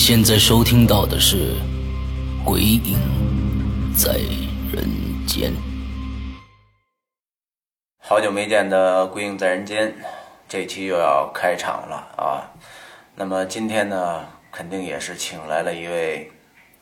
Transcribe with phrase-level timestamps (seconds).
[0.00, 1.36] 现在收听到的是
[2.42, 2.96] 《鬼影
[3.94, 4.14] 在
[4.72, 4.88] 人
[5.26, 5.52] 间》。
[7.98, 9.88] 好久没见的《鬼影在人间》，
[10.48, 12.48] 这期又要开场了啊！
[13.14, 16.32] 那么今天呢，肯定也是请来了一位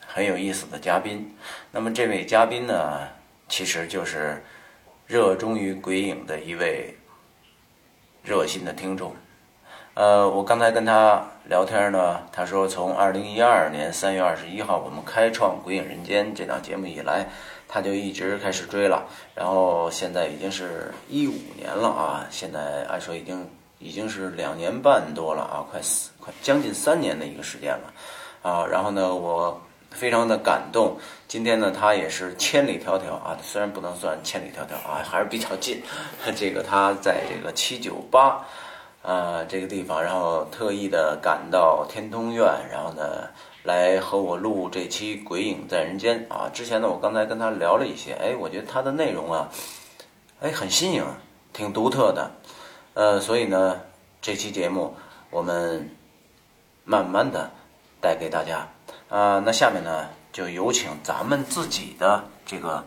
[0.07, 1.35] 很有意思的嘉宾。
[1.73, 3.05] 那么这位嘉宾呢，
[3.49, 4.41] 其实就是
[5.05, 6.97] 热衷于鬼影的一位
[8.23, 9.13] 热心的听众。
[9.95, 17.27] 呃，我刚才跟他聊天呢，他说从二零一二年三月二十一号我们开创《鬼影人间》这档节目以来，
[17.67, 27.91] 他就一直开始追了，然后现在已经是一五年了啊，现在按说已经已经是两年半多了啊，快四快将近三年的一个时间了
[28.43, 35.81] 啊，然后呢，我非常的感动，今天呢，他也是千里迢迢啊，虽然不能算千里迢迢啊，还是比较近，
[36.35, 38.45] 这个他在这个七九八。
[39.01, 43.29] 呃，这个地方，然后特意的赶到天通苑，然后呢，
[43.63, 46.49] 来和我录这期《鬼影在人间》啊。
[46.53, 49.49] 之前呢，我刚才跟他聊了一些，哎，我觉得他的内容啊，
[50.41, 51.05] 哎，很新颖，
[51.53, 52.31] 挺独特的，
[52.93, 53.79] 呃，所以呢，
[54.21, 54.93] 这期节目
[55.29, 55.89] 我们
[56.83, 57.51] 慢慢的
[58.01, 58.67] 带给大家
[59.07, 59.39] 啊。
[59.39, 62.83] 那下面呢，就有请咱们自己的这个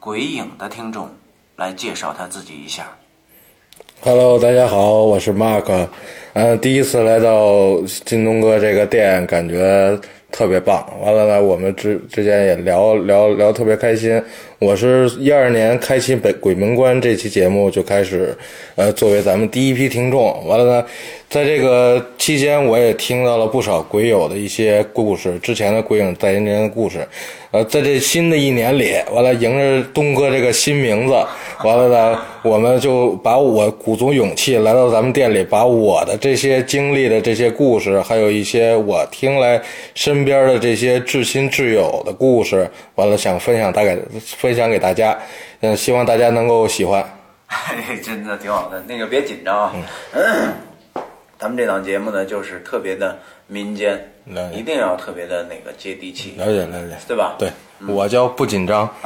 [0.00, 1.10] 鬼影的听众
[1.54, 2.98] 来介绍他自己一下。
[4.00, 5.64] Hello，大家好，我是 Mark，
[6.32, 9.98] 嗯，第一次来到京东哥这个店，感觉
[10.30, 10.86] 特别棒。
[11.02, 14.22] 完了呢，我们之之间也聊聊聊特别开心。
[14.60, 18.32] 我是一二年开启北鬼门关这期节目就开始，
[18.76, 20.46] 呃，作为咱们第一批听众。
[20.46, 20.86] 完了呢，
[21.28, 27.06] 在这个期间，我也听到了不少鬼友的一些故事，之前的鬼影在人间的故事。
[27.50, 31.12] 呃，在这新的一年里，完了迎着东哥这个新名字，
[31.62, 39.60] 完了呢，我们就把我鼓足勇气来到咱们店里，把我的这些经历的这些故事，还有一些我听来
[39.94, 45.18] 身边的这些至亲至友的故事，完了想分享大概分享给大家，
[45.60, 47.04] 嗯，希望大家能够喜欢。
[48.02, 48.82] 真的挺好的。
[48.86, 49.72] 那个别紧张啊，
[50.12, 50.52] 嗯、
[51.38, 53.16] 咱们这档节目呢，就是特别的
[53.46, 54.12] 民间
[54.52, 57.36] 一定要特别的那个接地气，了解了解，对吧？
[57.38, 57.48] 对
[57.86, 58.92] 我叫不紧张。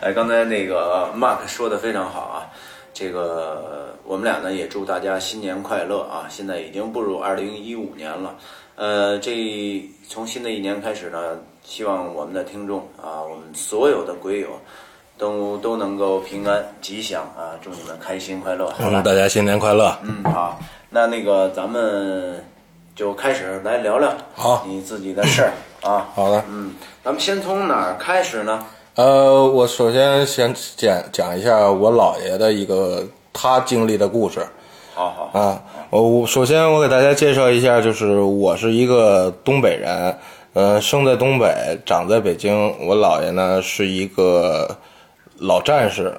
[0.00, 2.50] 哎，刚才那个 Mark 说的非常好啊，
[2.92, 6.26] 这个我们俩呢也祝大家新年快乐啊！
[6.28, 8.34] 现在已经步入二零一五年了，
[8.74, 14.48] 呃，这从新的一年开始呢，希望我们的听众啊，我们所有的鬼友
[15.18, 17.58] 都都能够平安吉祥啊！
[17.60, 19.02] 祝你们开心快乐，好吧嗯，？
[19.02, 19.94] 大家新年快乐。
[20.02, 20.58] 嗯，好，
[20.90, 22.42] 那那个咱们
[22.94, 25.52] 就开始来聊聊好你自己的事儿
[25.82, 26.08] 啊。
[26.14, 26.42] 好的。
[26.48, 26.74] 嗯，
[27.04, 28.64] 咱们先从哪儿开始呢？
[28.94, 34.40] 呃，我首先先讲讲一下我姥爷的一个他经历的故事
[34.94, 35.62] 好好，啊。
[35.90, 40.18] 我我首先我给大家介绍一下，就是我是一个东北人，
[40.52, 42.74] 呃，生在东北，长在北京。
[42.86, 44.76] 我姥爷呢是一个
[45.40, 46.12] 老战士，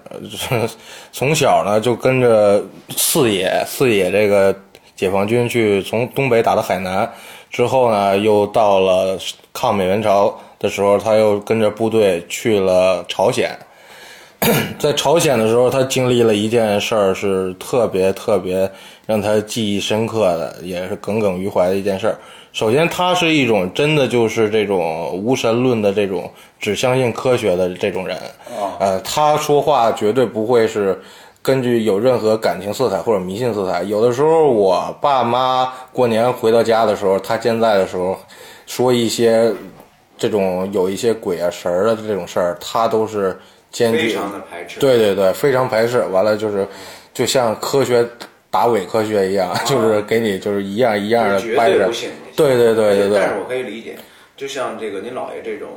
[1.12, 2.64] 从小呢就跟着
[2.96, 4.56] 四野四野这个
[4.96, 7.10] 解放军去从东北打到海南，
[7.50, 9.18] 之后呢又到了
[9.54, 13.58] 抗美援朝的时候，他又跟着部队去了朝鲜。
[14.80, 18.70] 在朝鲜的时候，他经历了一件事儿，是特别特别
[19.06, 22.18] 让他记忆深刻的，也是耿耿于怀的一件事儿。
[22.54, 28.18] 首先，他是一种真的就是这种无神论的这种只相信科学的这种人。
[28.80, 30.98] 呃，他说话绝对不会是
[31.42, 33.84] 根据有任何感情色彩或者迷信色彩。
[33.84, 38.18] 有的时候，我爸妈过年回到家的时候，他健在的时候，
[38.66, 39.54] 说一些
[40.18, 43.38] 这种有一些鬼啊神儿的这种事儿，他都是
[43.72, 44.80] 坚决非常的排斥。
[44.80, 46.00] 对对对，非常排斥。
[46.12, 46.68] 完了就是，
[47.14, 48.06] 就像科学
[48.50, 51.94] 打伪科学一样，就是给你就是一样一样的掰着对。
[52.36, 53.98] 对对对对对但是我可以理解，
[54.38, 55.68] 就像这个您姥爷这种，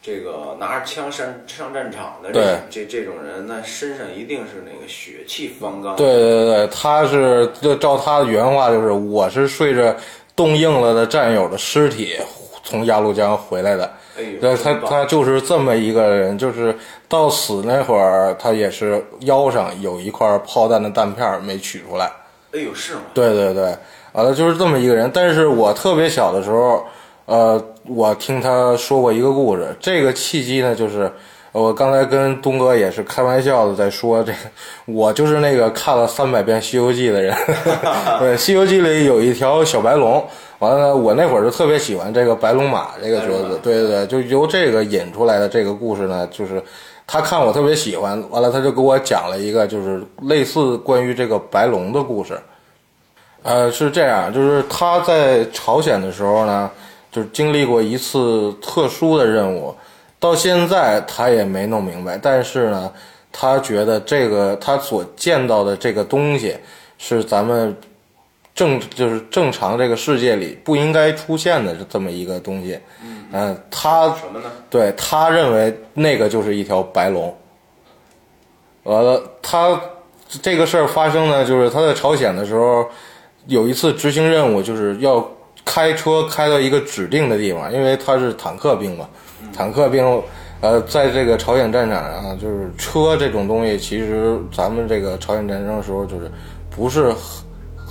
[0.00, 5.96] 这个拿着枪上上战场的对这这这种人，那身上一定是那个血气方刚。
[5.96, 9.96] 对对对，他是就照他的原话就是，我是睡着
[10.36, 12.16] 冻硬了的战友的尸体
[12.62, 13.92] 从鸭绿江回来的。
[14.18, 16.74] 哎，对他他就是这么一个人，就是
[17.08, 22.10] 到死那会儿，他也是腰上有一块炮弹的弹片没取出来。
[22.52, 23.00] 哎呦是吗？
[23.12, 23.76] 对对对，
[24.12, 25.10] 完了就是这么一个人。
[25.12, 26.82] 但是我特别小的时候，
[27.26, 29.76] 呃，我听他说过一个故事。
[29.78, 31.12] 这个契机呢，就是
[31.52, 34.38] 我刚才跟东哥也是开玩笑的在说这个，
[34.86, 37.36] 我就是那个看了三百遍《西游记》的人。
[38.18, 40.26] 对，《西游记》里有一条小白龙，
[40.58, 43.58] 完了，我那会儿就特别喜欢这个白龙马这个角色。
[43.62, 46.62] 对对对，就由这个引出来的这个故事呢，就是。
[47.08, 52.36] 他看我特别喜欢，完了他就给我讲了一个就是类似关于这个白龙的故事。
[53.44, 56.68] 呃，是这样，就是他在朝鲜的时候呢，
[57.12, 59.72] 就是经历过一次特殊的任务，
[60.18, 62.18] 到现在他也没弄明白。
[62.20, 62.92] 但是呢，
[63.30, 66.56] 他觉得这个他所见到的这个东西
[66.98, 67.72] 是咱们
[68.56, 72.76] 正就是正常这个世界里不应该出现的这么一个东西。
[73.32, 74.50] 嗯、他什么呢？
[74.68, 77.32] 对他认为那个就是一条白龙。
[78.82, 79.80] 完了，他
[80.42, 82.88] 这个事儿发生呢，就是他在朝鲜的时候，
[83.46, 85.24] 有一次执行任务，就是要
[85.64, 89.08] 开车开到一个指定的地方，因为他是坦克兵嘛，
[89.54, 90.22] 坦克兵。
[90.62, 96.30] 呃，在这个朝鲜战场上，就是车这种东西，其实咱们这个朝鲜战争的时候，就是
[96.70, 97.14] 不是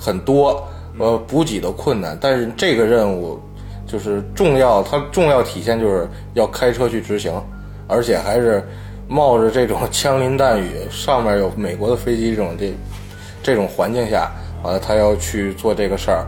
[0.06, 0.64] 很多，
[1.00, 2.16] 呃，补给的困难。
[2.22, 3.40] 但是这个任务
[3.88, 7.34] 就是重要，它重要体现就是要开车去执行，
[7.88, 8.64] 而且还是
[9.08, 12.74] 冒着这种枪林弹雨，上面有美国的飞机这种这
[13.42, 14.32] 这种环境下，
[14.62, 16.28] 完了他要去做这个事儿，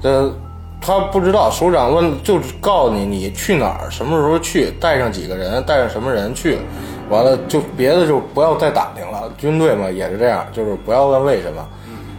[0.00, 0.32] 这
[0.80, 6.58] 他不知道，首长问就是告诉你你去哪儿，什么时候去，带上几个人，带上什么人去，
[7.10, 9.28] 完了就别的就不要再打听了。
[9.36, 11.66] 军队嘛也是这样，就是不要问为什么。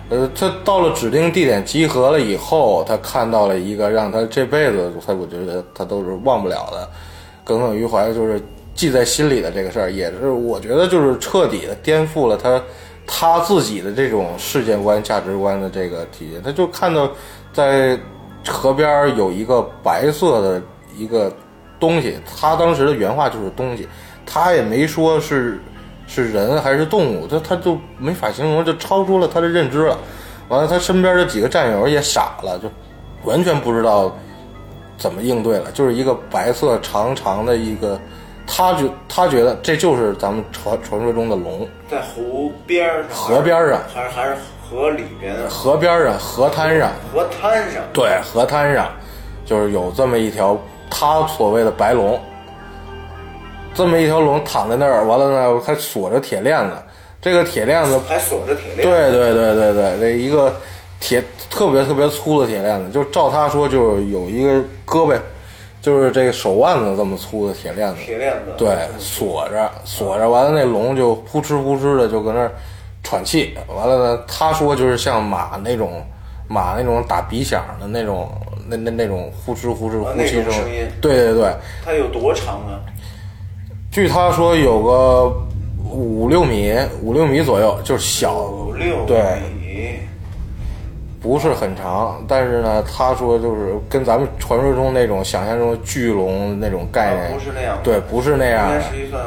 [0.09, 6.89] 呃，他到了指定地点集合了以后，他看到了一个让他这辈子他我觉得他都是忘不了的，
[7.43, 8.41] 耿耿于怀，就是
[8.73, 12.61] 记在心里的这个事儿，也是我觉得就是彻底的颠覆了他
[13.05, 16.41] 他自己的这种世界观、价值观的这个体现。
[16.41, 17.09] 他就看到
[17.51, 17.99] 在
[18.47, 20.61] 河边有一个白色的
[20.97, 21.29] 一个
[21.81, 23.85] 东西，他当时的原话就是东西，
[24.25, 25.59] 他也没说是
[26.07, 29.97] 是人还是动物，他他就没法形容，就超出了他的认知了。
[30.47, 32.71] 完了，他身边的几个战友也傻了，就
[33.23, 34.15] 完全不知道
[34.97, 37.99] 怎么应对了，就是一个白色长长的一个，
[38.47, 43.81] 他觉他觉得这就是咱们传传说中的龙，在湖边儿上，河边儿上。
[43.93, 44.37] 还是还是
[44.69, 47.83] 河里边，河边上河滩上，河滩上。
[47.93, 48.89] 对，河滩上。
[49.45, 50.57] 就是有这么一条
[50.89, 52.19] 他所谓的白龙，
[53.77, 56.73] 这么一条龙躺在那儿，完了呢还锁着铁链子，
[57.21, 60.51] 这个铁链子还锁着铁链，对对对对对，这一个
[60.99, 64.53] 铁特别特别粗的铁链子，就照他说，就是有一个
[64.83, 65.15] 胳膊，
[65.79, 72.51] 就是这个手腕子这么粗的铁链子，铁链子，对，锁着锁着，完了那龙就扑哧扑哧的就搁那儿
[73.03, 76.03] 喘气，完了呢，他说就是像马那种
[76.47, 78.27] 马那种打鼻响的那种
[78.67, 81.53] 那那那种呼哧呼哧啊呼气声那种声音，对对对，
[81.85, 82.81] 它有多长啊？
[83.97, 85.33] 据他说有个
[85.89, 86.71] 五六米
[87.01, 89.41] 五六米左右，就是小五六对，
[91.19, 99.23] 不是很长，但是呢，他说就是跟咱们传说中那种想象中的巨龙那种概念，啊不是那样对，不是那样的应该，是一算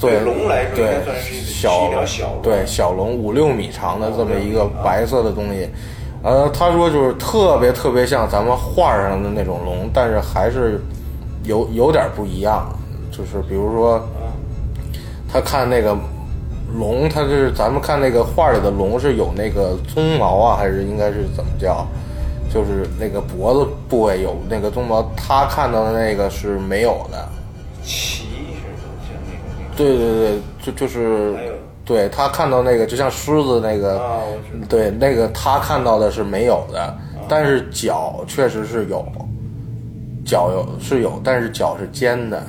[0.00, 5.68] 对龙来说，应对该算是一小小龙，对小龙五六米长的这么一个白色的东西，
[6.22, 10.80] 呃，他说就是特别特别像咱们画上的那种龙，但是还是
[11.42, 12.72] 有有点不一样，
[13.10, 14.00] 就是比如说，
[15.32, 15.96] 他看那个
[16.74, 21.86] 龙，他就是咱们看那个画里的龙是有那个鬃毛啊，还是应该是怎么叫？
[22.52, 27.28] 就是那个脖子部位有那个鬃毛，他看到的那个是没有的。
[27.84, 28.24] 鳍是
[29.06, 31.36] 像那个那个对对对，就就是
[31.84, 34.00] 对他看到那个就像狮子那个，
[34.68, 36.92] 对那个他看到的是没有的，
[37.28, 39.06] 但是脚确实是有，
[40.24, 42.42] 脚有是有，但是脚是尖的。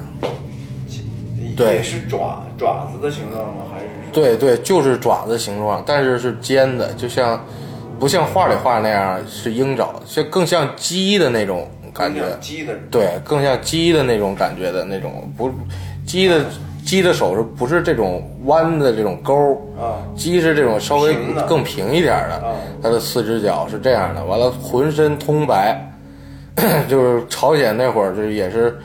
[1.61, 3.63] 对也是爪爪子的形状吗？
[3.73, 7.43] 还是对对，就是爪子形状，但是是尖的，就像
[7.99, 12.21] 不像画里画那样是鹰爪，像更像鸡的那种感觉。
[12.41, 12.73] 鸡的？
[12.89, 15.49] 对，更像鸡的那种感觉的那种，不，
[16.05, 16.41] 鸡的
[16.83, 20.01] 鸡的手是不是这种弯的这种钩儿啊？
[20.15, 21.15] 鸡是这种稍微
[21.47, 25.79] 更平一点儿的啊，它的四只脚是这样的，完了浑身通白，
[26.89, 28.77] 就是朝鲜那会儿就是也是，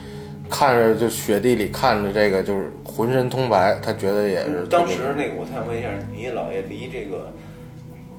[0.49, 4.65] 看着就雪地里看着这个就是浑身通白，他觉得也是。
[4.69, 7.31] 当时那个，我想问一下，你姥爷离这个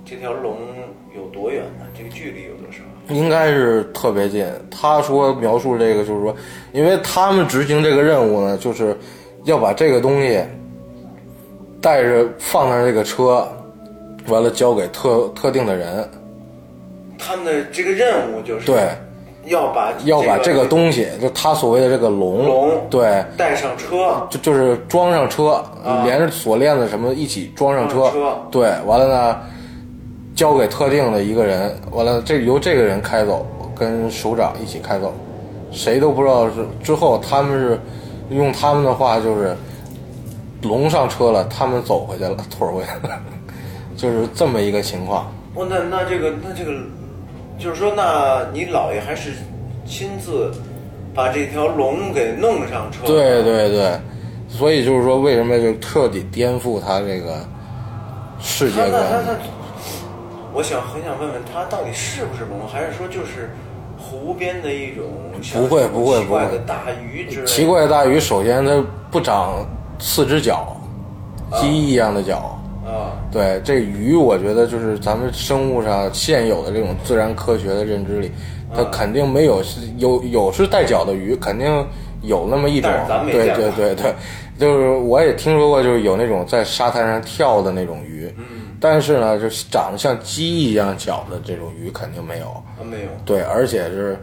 [0.05, 0.59] 这条龙
[1.17, 1.87] 有多远呢？
[1.97, 2.79] 这个距离有多少？
[3.09, 4.47] 应该是特别近。
[4.71, 6.37] 他说描述这个就是说，
[6.73, 8.97] 因为他们执行这个任务呢，就是
[9.45, 10.43] 要把这个东西
[11.81, 13.49] 带着放上这个车，
[14.27, 16.07] 完了交给特特定的人。
[17.19, 18.91] 他们的这个任务就是对，
[19.49, 28.11] 要把要把这个个东西，就他所谓的这个龙，龙对，带上车，就就是装上车，啊连着锁链子什么一起装上车，
[28.51, 29.37] 对，完了呢，
[30.35, 35.13] 交给特定的一个人，完了这由这个人开走，跟首长一起开走，
[35.71, 37.81] 谁都不知道是之后他们是
[38.31, 39.57] 用他们的话就是
[40.63, 43.21] 龙上车了，他们走回去了，腿儿回来了，
[43.97, 45.31] 就是这么一个情况。
[45.55, 46.73] 哦，那那这个那这个，
[47.59, 49.33] 就是说，那你姥爷还是
[49.85, 50.53] 亲自
[51.13, 54.01] 把这条龙给弄上车，对对对，
[54.49, 57.45] 所以就是说，为什么就彻底颠覆他这个
[58.39, 58.93] 世界观？
[59.27, 59.35] 他，
[60.53, 63.51] 我想很想问问他到底是不是龙，还是说就是
[63.99, 65.05] 湖边的一种
[65.53, 67.47] 不会不会奇怪不会的大鱼之类的？
[67.47, 69.67] 奇怪的大鱼，首先它不长
[69.99, 70.77] 四只脚，
[71.61, 72.58] 鸡一样的脚。
[72.89, 78.31] 啊，对，这鱼我觉得就是咱们生物上现有的这种自然科学的认知里，
[78.75, 79.63] 它肯定没有
[79.99, 81.87] 有有是带脚的鱼，肯定
[82.23, 82.91] 有那么一种
[83.31, 84.15] 对对对对，
[84.59, 88.33] 就是我也听说过，就是有那种在沙滩上跳的那种鱼。
[88.39, 88.45] 嗯。
[88.81, 92.47] 但是呢，就是长得像鸡一样脚的这种鱼肯定没有。
[92.47, 93.09] 啊没有。
[93.25, 94.17] 对，而且是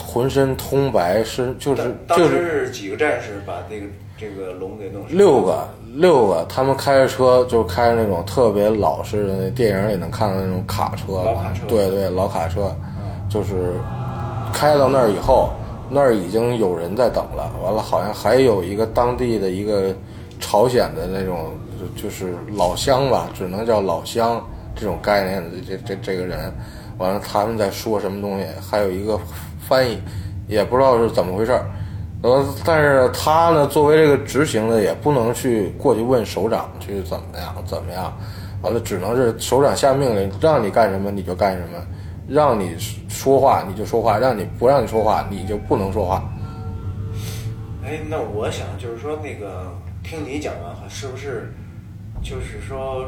[0.00, 5.14] 浑身通白，是就是就是几个战士把这个这个龙给弄死？
[5.16, 12.74] 六个，六个，他们开着车，就开着那种特别老式的那电影里能看到那种卡车，老卡车对对，老卡车，
[13.28, 13.74] 就是
[14.52, 15.50] 开到那儿以后，
[15.88, 19.94] 那儿已经有人在等了，完了好像还有一个当地的一个
[20.38, 21.50] 朝鲜的那种，
[21.96, 24.40] 就就是老乡吧，只能叫老乡
[24.76, 26.52] 这种概念的这这这个人，
[26.98, 29.18] 完了他们在说什么东西，还有一个
[29.58, 29.98] 翻译，
[30.46, 31.66] 也不知道是怎么回事儿。
[32.22, 38.12] 呃，但是他呢，作为这个执行的，也不能去过去问首长去怎么样怎么样，
[38.60, 41.78] 完了只能是首长下命令，让你干什么你就干什么，
[42.28, 42.76] 让你
[43.08, 46.22] 说话你就说话，让你不让你说话你就不能说话。
[47.82, 49.72] 哎，那我想就是说，那个
[50.04, 51.50] 听你讲完哈，是不是
[52.22, 53.06] 就是说，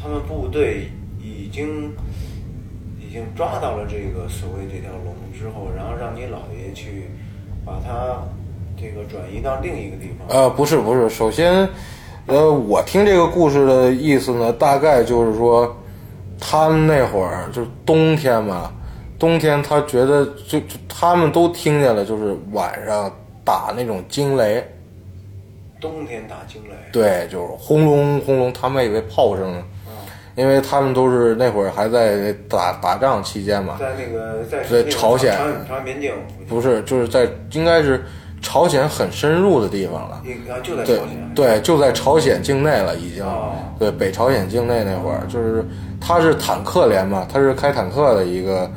[0.00, 1.94] 他们部队已经
[2.98, 7.10] 已经抓到了这个所谓这条龙之后，然后让你姥爷去
[7.64, 8.22] 把它
[8.76, 10.28] 这个转移到另一个地方？
[10.28, 11.68] 呃，不是不是，首先，
[12.26, 15.76] 呃，我听这个故事的意思呢，大概就是说，
[16.40, 18.72] 他们那会儿就是冬天嘛，
[19.18, 23.10] 冬天他觉得就就他们都听见了，就是晚上
[23.44, 24.64] 打那种惊雷，
[25.80, 29.62] 冬天打惊雷，对，就是轰隆轰隆，他们以为炮声呢，
[30.34, 36.12] 因为他们都是那会儿还在打打仗期间嘛，在那个在在朝鲜朝朝鲜边境，
[36.48, 38.02] 不是，就是在应该是
[38.40, 40.16] 朝鲜很深入的地方了。
[40.16, 43.24] 啊就在朝对鲜，对，就在朝鲜境内了，已经。
[43.24, 45.64] 哦对，北朝鲜境内那会儿，就是
[46.00, 48.70] 他是坦克连嘛，他是开坦克的一个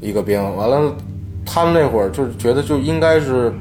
[0.00, 0.40] 一个兵。
[0.56, 0.94] 完了，
[1.44, 3.52] 他们那会儿就是觉得就应该是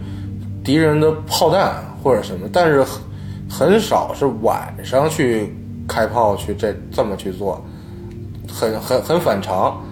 [0.63, 3.01] 敌人的炮弹或者什么，但是很
[3.49, 5.55] 很少是晚上去
[5.91, 7.61] 开炮去这这么去做，
[8.47, 9.83] 很很很反常。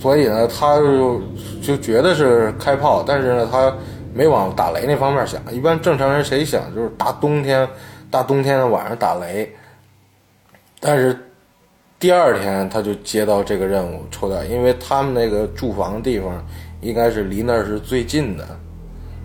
[0.00, 1.20] 所以呢，他就
[1.62, 3.72] 就觉得是开炮，但是呢，他
[4.12, 5.40] 没往打雷那方面想。
[5.52, 7.66] 一般正常人谁想就是大冬天，
[8.10, 9.50] 大冬天的晚上打雷。
[10.80, 11.16] 但是
[11.98, 16.44] 第二天他就接到这个任务抽调，因为他们那个驻防地方
[16.82, 18.44] 应该是离那是最近的，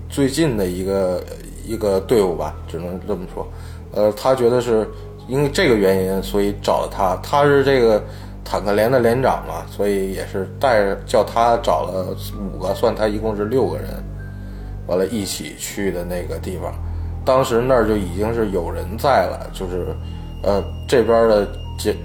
[0.07, 1.21] 最近的一个
[1.65, 3.45] 一个队伍吧，只能这么说。
[3.91, 4.87] 呃，他觉得是
[5.29, 7.15] 因为这个原因，所以找了他。
[7.21, 8.03] 他是这个
[8.43, 12.07] 坦克连的连长嘛，所以也是带着叫他找了
[12.37, 13.87] 五个，算他一共是六个人，
[14.87, 16.73] 完了一起去的那个地方。
[17.23, 19.95] 当时那儿就已经是有人在了，就是
[20.41, 21.95] 呃这边的志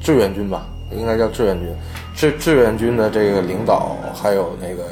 [0.00, 1.68] 志愿军吧，应该叫志愿军，
[2.16, 4.84] 志志愿军的这个领导，还有那个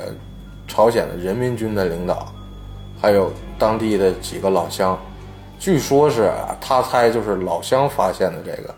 [0.68, 2.30] 朝鲜的人民军的领导，
[3.00, 4.98] 还有当地的几个老乡。
[5.60, 8.74] 据说是啊他猜就是老乡发现的这个，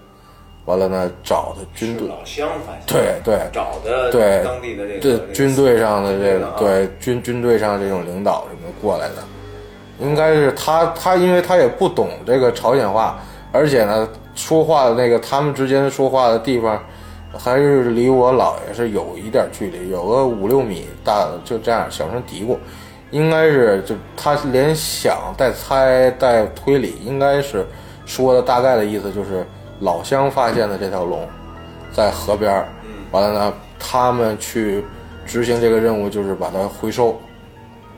[0.65, 3.49] 完了呢找的军队，老乡发现，对对。
[3.53, 4.43] 找的对。
[4.45, 6.55] 当地的这个对这个军队上的这个啊。
[6.59, 9.15] 对军军队上这种领导什么过来的，
[10.01, 13.17] 应该是他他因为他也不懂这个朝鲜话，
[13.53, 16.83] 而且呢说话的那个他们之间说话的地方，
[17.39, 22.57] 还是离我姥爷是有一点距离，有个五六米大，就这样小声嘀咕。
[23.13, 27.65] 应该是就他连想带猜带推理，应该是
[28.05, 29.47] 说的大概的意思就是
[29.81, 31.29] 老乡发现的这条龙
[31.93, 32.69] 在河边儿，
[33.11, 34.83] 完了呢，他们去
[35.27, 37.21] 执行这个任务，就是把它回收，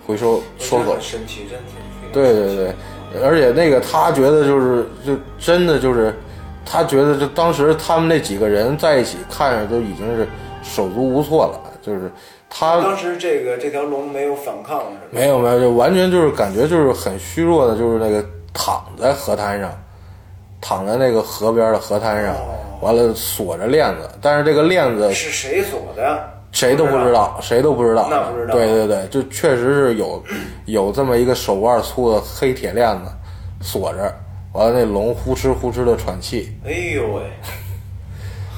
[0.06, 0.98] 回收收走。
[1.00, 2.74] 神奇，真挺对对对，
[3.22, 6.14] 而且那个他觉得就是就真的就是，
[6.66, 10.26] 他觉得就当时他们那几个人在一起看着都已经是
[10.62, 12.10] 手足无措了，就是
[12.56, 15.08] 他当时这个这条龙没有反抗是吧？
[15.10, 19.70] 没有没有，就完全就是感觉就是很虚弱的，就是那个躺在河滩上，
[20.60, 22.36] 躺在那个河边的河滩上，
[22.80, 26.20] 完了锁着链子，但是这个链子是谁锁的呀？
[26.52, 28.06] 谁都不知道，谁都不知道。
[28.08, 30.22] 那不知道对对对，就确实是有
[30.66, 33.10] 有这么一个手腕粗的黑铁链子
[33.60, 34.14] 锁着，
[34.52, 36.56] 完了那龙呼哧呼哧的喘气。
[36.64, 37.22] 哎呦喂！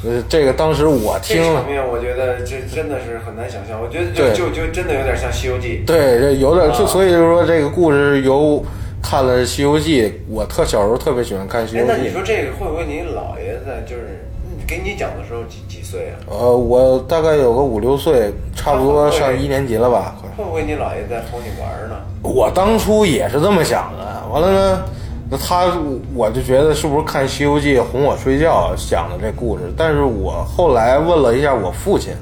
[0.07, 8.65] 呃，这个当时我听了场，面我觉得这真的是很难想象，我觉得就就就真的有点像《西游记对，这有点，就啊所以就是说这个故事由
[9.03, 12.09] 看了《西游记》，我特小时候特别喜欢看《西哎游，记那你》。
[12.13, 16.15] 说这个会不会你姥爷在就是嗯给你讲的时候几几岁啊？
[16.31, 20.17] 呃，我大概有个五六岁，差不多上一年级了吧。
[20.37, 21.97] 会不会你姥爷在哄你玩呢？
[22.23, 24.85] 我当初也是这么想的，完了呢，
[25.29, 25.67] 那他
[26.15, 29.65] 我就觉得是不是看《西游记》哄我睡觉讲的这故事？
[29.77, 32.13] 但是我后来问了一下我父亲，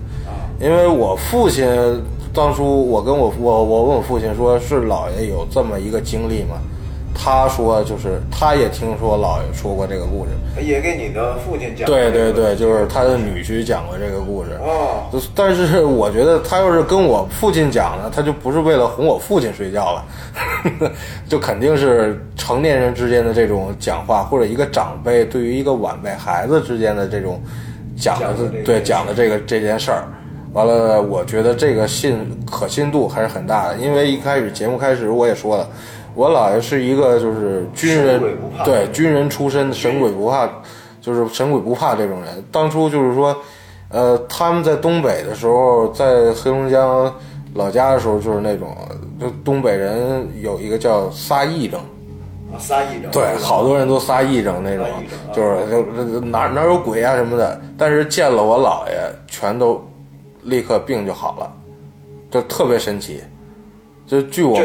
[0.58, 1.66] 因为我父亲
[2.32, 6.56] 当初我跟我我我问我父亲说是姥爷有这么一个经历吗？
[7.14, 10.30] 他说就是他也听说姥爷说过这个故事，
[10.61, 11.87] 也给你的父亲讲。
[11.87, 14.50] 对对对，就是他的女婿讲过这个故事。
[14.61, 15.04] 哦，
[15.35, 20.04] 但是我觉得他要是跟我父亲讲呢，他就不是为了哄我父亲睡觉了，
[21.28, 27.40] 就肯定是成年人之间的这种讲话，或者一个长辈对于一个晚辈孩子之间的这种
[27.97, 30.04] 讲的对讲的这个这件事儿。
[30.52, 32.16] 完了，我觉得这个信
[32.49, 35.68] 可信度还是很大的，因为一开始节目开始我也说了，
[36.14, 38.23] 我姥爷是一个就是军人
[38.64, 40.49] 对军人出身，神鬼不怕，
[41.00, 42.44] 就是神鬼不怕这种人。
[42.52, 43.37] 当初就是说，
[43.88, 47.12] 呃，他们在东北的时候，在黑龙江
[47.54, 48.77] 老家的时候，就是那种，
[49.20, 51.81] 就东北人有一个叫撒癔症，
[52.59, 53.11] 撒癔症。
[53.11, 54.87] 对，好多人都撒癔症那种
[55.33, 57.61] 就是哪哪有鬼啊什么的。
[57.77, 58.96] 但是见了我姥爷，
[59.27, 59.85] 全都
[60.42, 61.53] 立刻病就好了，
[62.31, 63.20] 就特别神奇。
[64.14, 64.57] 就据我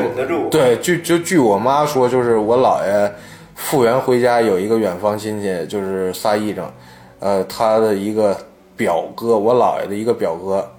[0.51, 3.11] 对，据就据我妈说，就是我姥爷
[3.55, 6.71] 复原回家有一个远方亲戚，就是撒癔症，
[7.19, 8.37] 呃，他的一个
[8.77, 10.69] 表哥，我姥爷的一个表哥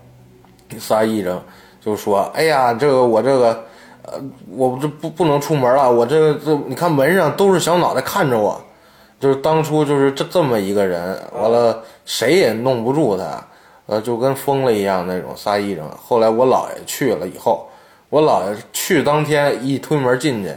[0.78, 1.42] 撒癔症，
[1.80, 3.64] 就说：“哎呀，这个我这个，
[4.02, 4.12] 呃，
[4.52, 8.60] 我这不不能出门了，我这个这你看门上都是小脑袋看着我，
[9.18, 13.44] 就是当初就是这这么一个人，完了谁也弄不住他，
[13.86, 15.84] 呃，就跟疯了一样那种撒癔症。
[16.00, 17.66] 后来我姥爷去了以后，
[18.10, 20.52] 我姥爷去当天一推门进去，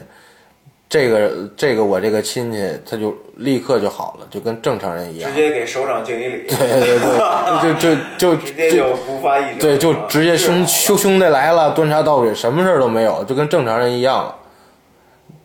[0.90, 5.36] 这个这个我这个亲戚他就立刻就好了，就跟正常人一样直。
[5.40, 6.48] 接给首长敬一礼。
[6.48, 9.58] 对对对，就就就直接就不发一。
[9.58, 14.36] 对，就 直接兄是兄兄弟来了，端茶倒水，什么事儿都没有，就跟正常人一样了。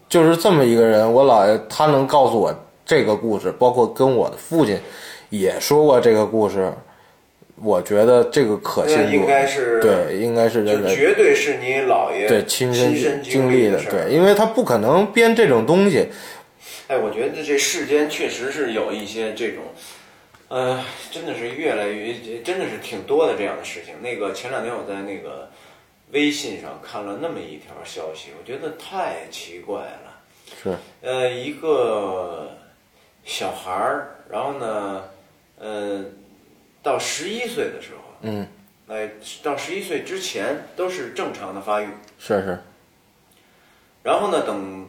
[0.08, 2.54] 就是这么一个人，我姥爷他能告诉我
[2.86, 4.80] 这个故事，包括跟我的父亲
[5.28, 6.72] 也说过这个故事，
[7.62, 16.08] 我觉得这个可信度那应该是对，应该是真的，绝对是你姥爷对亲身身经历的事儿对，因为他不可能编这种东西，
[16.88, 19.64] 哎，我觉得这世间确实是有一些这种，
[20.48, 23.94] 呃，真的是越来越，真的是挺多的这样的事情。
[24.02, 25.50] 那个前两天我在那个
[26.12, 30.20] 微信上看了那么一条消息，我觉得太奇怪了。
[30.62, 32.52] 是呃，一个
[33.24, 35.02] 小孩儿，然后呢，
[35.58, 36.04] 呃，
[36.82, 38.46] 到十一岁的时候，嗯，
[38.86, 39.10] 来，
[39.42, 41.88] 到十一岁之前都是正常的发育，
[42.18, 42.58] 是是，
[44.02, 44.86] 然后呢，等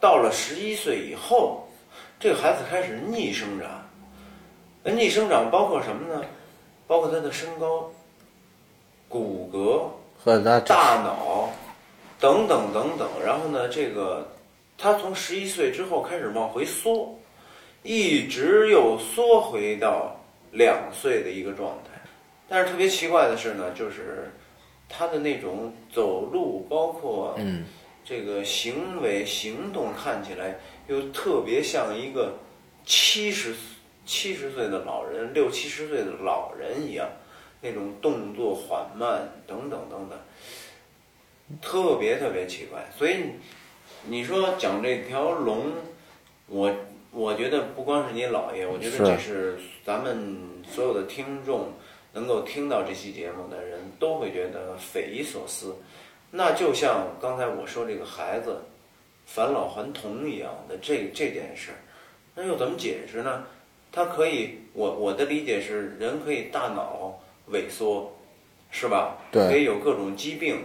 [0.00, 1.68] 到了十一岁以后，
[2.18, 3.68] 这个孩子开始逆生长。
[4.82, 6.22] 那逆生长包括什么呢？
[6.86, 7.90] 包括他的身高、
[9.08, 11.50] 骨骼、和那大脑
[12.20, 13.08] 等等等等。
[13.24, 14.24] 然后呢，这个
[14.78, 17.12] 他从十一岁之后开始往回缩，
[17.82, 20.15] 一直又缩回到
[20.52, 22.00] 两岁的一个状态。
[22.48, 24.30] 但是特别奇怪的是呢，就是
[24.88, 27.36] 他的那种走路，包括
[28.04, 32.38] 这个行为行动看起来又特别像一个
[32.84, 33.54] 七十
[34.04, 37.08] 七十岁的老人、六七十岁的老人一样，
[37.60, 40.16] 那种动作缓慢等等等等，
[41.60, 42.84] 特别特别奇怪。
[42.96, 43.16] 所以
[44.04, 45.72] 你说讲这条龙，
[46.46, 46.72] 我
[47.16, 50.36] 我觉得不光是你姥爷，我觉得这是咱们
[50.68, 51.72] 所有的听众
[52.12, 55.74] 能够听到这期节目的人都会觉得匪夷所思。
[56.30, 58.58] 那就像刚才我说这个孩子
[59.24, 61.80] 返老还童一样的这这件事儿，
[62.34, 63.44] 那又怎么解释呢？
[63.90, 67.18] 他可以，我我的理解是，人可以大脑
[67.50, 68.12] 萎缩，
[68.70, 69.16] 是吧？
[69.32, 70.58] 对可以有各种疾病，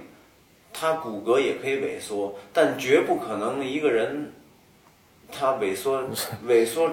[0.74, 4.34] 他骨骼也可以萎缩，但绝不可能一个人
[5.32, 6.04] 他萎缩
[6.48, 6.90] 萎缩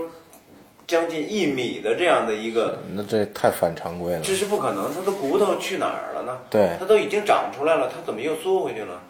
[0.87, 4.21] 将近一米的这样的一个，那这太反常规了。
[4.23, 4.93] 这是不可能。
[4.95, 6.39] 他的骨头去哪儿了呢？
[6.49, 9.03] 对它都已经长出来了，它怎么又缩回去了？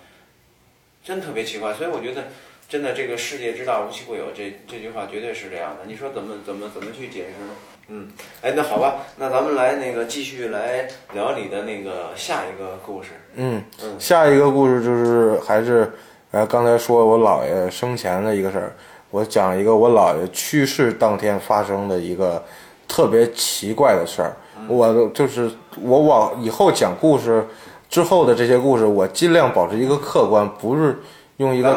[1.05, 2.25] 真特别奇怪，所以我觉得，
[2.69, 5.87] 真的这个世界之大无奇不有，这这句话绝对是这样的。
[5.87, 7.55] 你说怎么怎么怎么去解释呢？
[7.91, 8.09] 嗯，
[8.43, 13.11] 哎，那好吧，那咱们来那个继续来聊你的那个下一个故事。
[13.37, 15.91] 嗯嗯，下一个故事就是还是
[16.33, 18.77] 呃刚才说我姥爷生前的一个事儿，
[19.11, 22.43] 我讲一个我姥爷去世当天发生的一个
[22.87, 24.37] 特别奇怪的事儿。
[24.67, 27.47] 我就是我往以后讲故事
[27.89, 31.01] 之后的这些故事，我尽量保持一个客观，不是
[31.39, 31.75] 用一个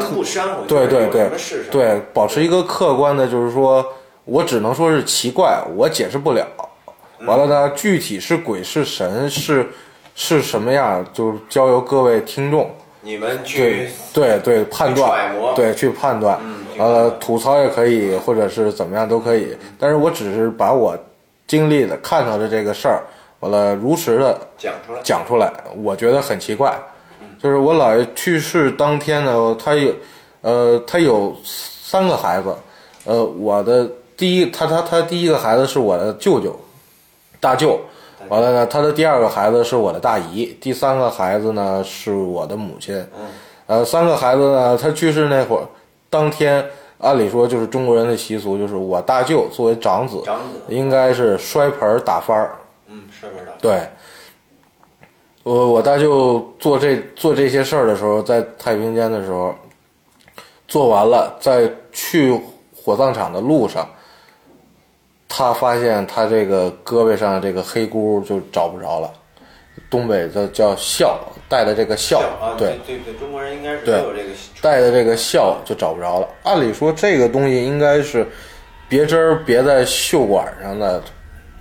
[0.68, 1.30] 对对对。
[1.72, 3.86] 对，保持一个客观的，就是说
[4.26, 6.46] 我只能说是奇怪，我解释不了。
[7.26, 9.70] 完了呢，具体是鬼是神是
[10.16, 16.40] 是什么样，就交由各位听众你们对去对对判揣断摩，对去判断。
[16.44, 20.98] 嗯去完了判断吐槽也可以，或者是怎么样都可以，但是我只是把我
[21.48, 23.04] 经历的看到的这个事儿，
[23.42, 25.02] 完了如实的讲出来。
[25.04, 25.52] 讲出来，
[25.84, 26.74] 我觉得很奇怪。
[27.42, 29.92] 就是我姥爷去世当天呢，他有，
[30.42, 32.56] 呃，他有三个孩子，
[33.04, 36.56] 呃，我的第一，他他他第一个孩子是我的舅舅，
[37.40, 37.80] 大舅，
[38.30, 43.04] 完了呢，他的第二个孩子是我的大姨，第三个孩子呢是我的母亲，
[43.66, 45.66] 呃，三个孩子呢，他去世那会儿，
[46.12, 46.64] 当天
[47.00, 50.60] 按理说就是中国人的习俗，就是我大舅作为长子，长子。
[50.68, 52.56] 应该是摔盆儿打翻儿，
[52.88, 53.54] 嗯，是不是的？
[53.60, 53.82] 对，
[55.42, 59.56] 我我大舅做这做这些事儿的时候，在太平间的时候，
[60.68, 62.40] 做完了，在去
[62.76, 63.88] 火葬场的路上，
[65.30, 69.10] 他发现他这个胳膊上这个黑箍就找不着了，
[69.90, 74.30] 东北的叫孝，带的这个孝，啊，对对对，中国人应该是都对有这个
[74.62, 76.28] 带的这个孝就找不着了。
[76.44, 78.28] 按理说这个东西应该是
[78.88, 81.02] 别针儿别在袖管上的，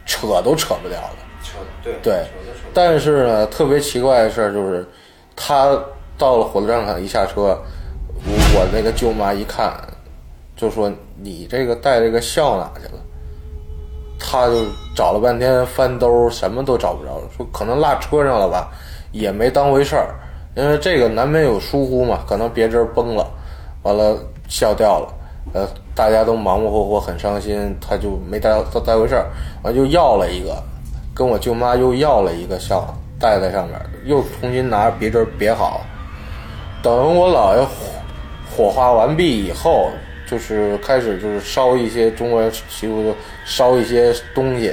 [0.06, 1.16] 扯都扯不掉的。
[1.42, 4.86] 扯，对对扯扯但是呢，特别奇怪的事儿就是，
[5.34, 5.76] 他
[6.16, 7.58] 到了火葬场一下车，
[8.24, 9.72] 我我那个舅妈一看，
[10.56, 13.00] 就说：“你这个带这个孝哪去了？”
[14.20, 18.68] 他就找了半天翻兜，什么都找不着，说可能落车上了吧，
[19.10, 20.14] 也没当回事儿，
[20.54, 23.26] 因为这个难免有疏忽嘛，可能别针崩了，
[23.82, 24.16] 完了
[24.48, 25.08] 笑掉了，
[25.54, 29.26] 呃，大家都忙忙活活，很伤心，他就没带当带回事儿，
[29.62, 30.62] 完就要了一个，
[31.14, 35.80] 跟我舅妈又要了一个笑戴在上面，又重新拿别针别好，
[36.82, 37.66] 等我姥爷
[38.56, 39.88] 火化完毕以后，
[40.30, 43.12] 就是开始就是烧一些中国人习俗，就
[43.44, 44.72] 烧一些东西，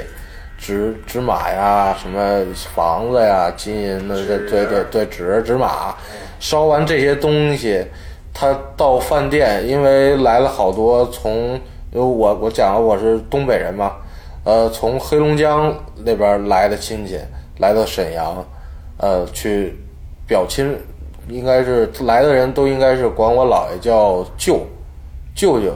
[0.56, 5.96] 纸纸马呀，什么房子呀，金银的，对对对对，纸纸马，
[6.38, 7.84] 烧完这些东西，
[8.32, 11.54] 他到饭店，因为来了好多从，
[11.92, 13.96] 因为我我讲了我是东北人嘛，
[14.44, 17.18] 呃，从黑龙江那边来的亲戚
[17.58, 18.44] 来到沈阳，
[18.98, 19.76] 呃，去
[20.24, 20.78] 表亲，
[21.28, 24.60] 应该是来的人都应该是管我姥爷叫舅，
[25.38, 25.72] 舅舅，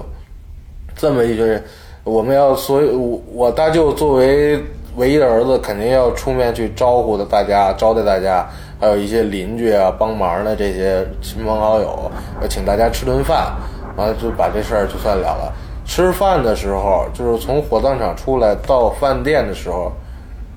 [0.97, 1.63] 这么一群人，
[2.03, 4.61] 我们要所以，我我大舅作为
[4.97, 8.45] 唯一的儿子，肯定要出面去招呼的大家，招待大家，
[8.81, 13.53] 还有一些邻居啊帮忙的这些亲朋好友，要请大家吃顿饭，
[13.97, 15.53] 完了就把这事儿就算了了。
[15.87, 19.93] 吃饭的时候，就是从火葬场出来到饭店的时候，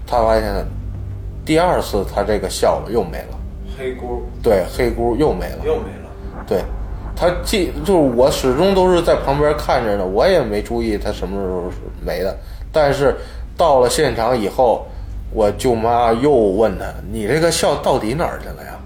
[0.08, 0.66] 他发现
[1.46, 3.38] 第二次他这个笑了又没了，
[3.78, 5.60] 黑姑对，黑姑又没了。
[5.64, 6.64] 又没了，对，
[7.16, 12.36] 他记就是我始终都是在旁边看着呢，我也没注意他什么时候是没的。
[12.72, 13.16] 但是
[13.56, 14.86] 到了现场以后，
[15.32, 18.78] 我舅妈又问他：“你这个笑到底哪儿去了呀？”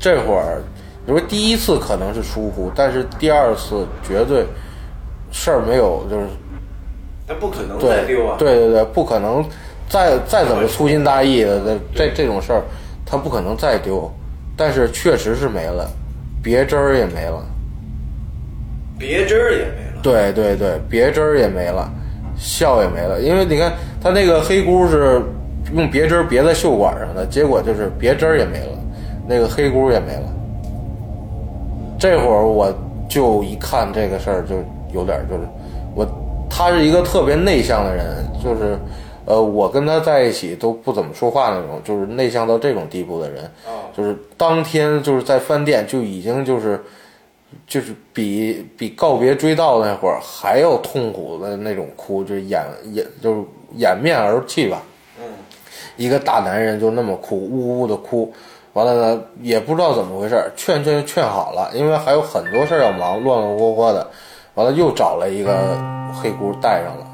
[0.00, 0.62] 这会儿，
[1.04, 4.46] 你说第一次可能是疏忽，但是第二次绝对
[5.30, 6.26] 事儿没有，就是
[7.28, 8.36] 那不可能再对丢啊！
[8.38, 9.44] 对对对，不可能
[9.90, 12.62] 再再怎么粗心大意的这这这种事儿，
[13.04, 14.10] 他不可能再丢。
[14.56, 15.88] 但是确实是没了，
[16.42, 17.44] 别针儿也没了。
[18.98, 21.90] 别针儿也没了，对对对，别针儿也没了，
[22.36, 25.22] 笑也没了，因为你看他那个黑箍是
[25.74, 28.78] 用别针儿别在袖管上的，结果就是别针儿也没了，
[29.26, 30.34] 那个黑箍也没了。
[31.98, 32.72] 这会儿我
[33.08, 34.56] 就一看这个事儿，就
[34.92, 35.42] 有点儿就是
[35.94, 36.06] 我，
[36.48, 38.06] 他是一个特别内向的人，
[38.42, 38.78] 就是
[39.30, 46.82] 呃，我跟他在一起都不怎么说话那种，就是内向到这种地步的人，哦，就是当天就是在饭店就已经就是
[47.64, 52.60] 就是比比告别追悼那会儿还要痛苦的那种哭，就是掩
[52.92, 53.44] 掩就是
[53.76, 54.82] 掩面而泣吧。
[55.20, 55.24] 嗯，
[55.96, 58.32] 一个大男人就那么哭，呜呜的哭，
[58.72, 64.10] 完了呢也不知道怎么回事，劝劝劝好了，因为还有很多事儿要忙，乱乱活活的，
[64.54, 65.78] 完了又找了一个
[66.20, 67.06] 黑姑带上了，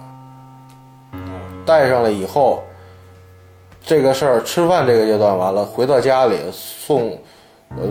[1.67, 2.63] 带上了以后，
[3.85, 7.11] 这个事儿吃饭这个阶段完了，回到家里送，
[7.71, 7.83] 呃，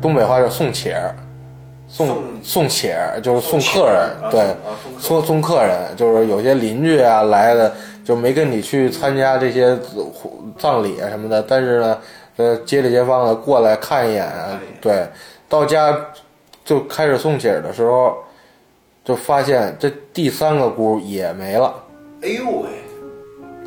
[0.00, 1.14] 东北话叫送且儿，
[1.88, 4.56] 送送送且儿就是送送客人，啊对
[4.98, 9.76] 送啊送客，人，就是有些邻居啊来的就没跟你去参加这些
[10.58, 11.98] 葬礼啊什么的，但是呢，
[12.36, 14.26] 呃，街里街坊的过来看一眼
[14.80, 15.06] 对，
[15.48, 15.96] 到家
[16.64, 18.16] 就开始送且儿的时候，
[19.04, 21.74] 就发现这第三个姑也没了。
[22.22, 22.68] 哎呦喂，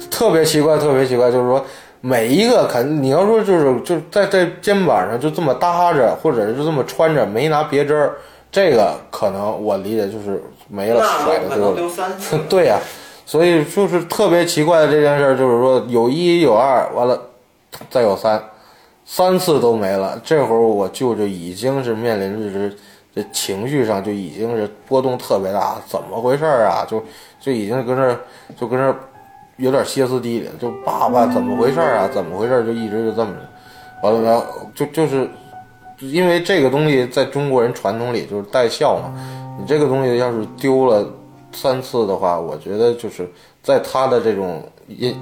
[0.10, 1.64] 特别奇怪，特别奇怪，就是说
[2.00, 8.16] 每一个肯，你要说就是就在在肩膀上就这么搭着，或者是就这么穿着，没拿别针儿，
[8.52, 12.80] 这个可能我理解就是没了，甩的丢三次， 对呀、
[13.26, 17.20] 所以就是特别奇怪的这件事儿，就是说有一有二，完了
[17.90, 18.42] 再有三，
[19.06, 20.20] 三次都没了。
[20.24, 22.76] 这会儿我舅舅已经是面临着是
[23.14, 26.86] 这情绪上就已经是波动特别大，怎么回事儿啊？
[26.90, 27.04] 就
[27.40, 28.18] 就已经跟这儿
[28.60, 28.96] 就跟这儿
[29.62, 32.10] 有点歇斯底里，就爸爸怎么回事啊？
[32.12, 32.66] 怎么回事？
[32.66, 33.40] 就一直就这么着，
[34.04, 34.44] 完了呢，
[34.74, 35.30] 就就是
[36.00, 39.14] 因为这个东西在中国人传统里就是带孝嘛，
[39.60, 41.08] 你这个东西要是丢了
[41.52, 43.30] 三次的话，我觉得就是
[43.62, 45.16] 在他的这种印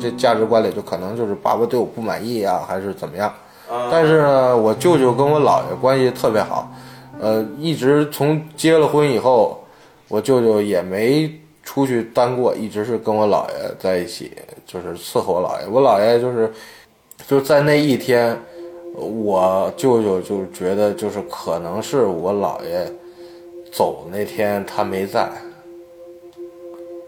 [0.00, 3.28] 这价值观里，就可能就是爸爸对我不满意啊，还是怎么样。
[3.68, 6.70] 啊，但是呢，我舅舅跟我姥爷关系特别好，
[7.20, 9.64] 呃，一直从结了婚以后，
[10.06, 11.28] 我舅舅也没
[11.72, 14.32] 出去单过，一直是跟我姥爷在一起，
[14.66, 15.68] 就是伺候我姥爷。
[15.70, 16.50] 我姥爷就是
[17.28, 18.36] 就在那一天，
[18.96, 22.84] 我舅舅就觉得就是可能是我姥爷
[23.70, 25.28] 走那天他没在，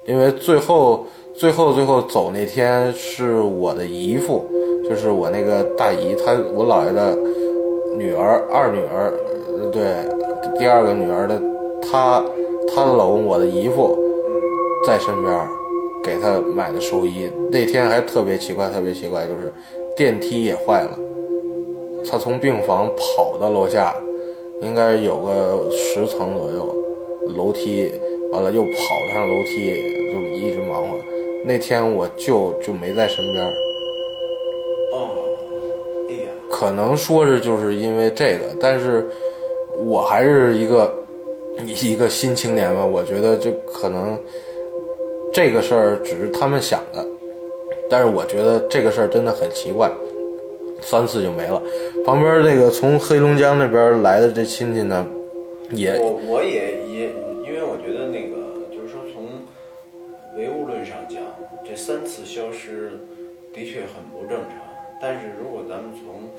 [0.06, 4.46] 因为最后最后最后走那天是我的姨父，
[4.88, 7.18] 就是我那个大姨，她我姥爷的
[7.96, 9.12] 女儿二女儿，
[9.72, 9.96] 对，
[10.56, 11.42] 第二个女儿的
[11.82, 12.24] 她
[12.72, 13.98] 她的老公我的姨父
[14.86, 15.48] 在身边儿
[16.02, 19.52] 给他买的寿衣，那天还特别奇怪，特别奇怪，就是
[19.96, 20.98] 电梯也坏了，
[22.10, 23.94] 他从病房跑到楼下，
[24.60, 26.74] 应该有个十层左右，
[27.36, 27.92] 楼梯
[28.32, 29.74] 完了又跑上楼梯，
[30.12, 30.96] 就一直忙活。
[31.44, 33.52] 那天我舅就没在身边儿，
[34.92, 35.08] 哦，
[36.08, 39.08] 哎呀，可能说是就是因为这个，但是
[39.76, 40.92] 我还是一个
[41.82, 44.18] 一个新青年吧，我觉得就可能
[45.32, 47.04] 这个事儿只是他们想的，
[47.88, 49.90] 但是我觉得这个事儿真的很奇怪，
[50.82, 51.60] 三次就没了。
[52.04, 55.06] 旁边那个从黑龙江那边来的这亲戚呢，
[55.70, 57.06] 也我我也也，
[57.46, 58.36] 因为我觉得那个
[58.70, 59.24] 就是说从
[60.36, 61.22] 唯物论上讲，
[61.64, 62.90] 这三次消失
[63.54, 64.58] 的确很不正常。
[65.00, 66.30] 但是如果咱们从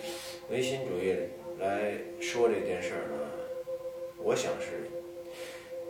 [0.51, 1.15] 唯心主义
[1.60, 3.25] 来说这件事儿呢，
[4.23, 4.88] 我想是，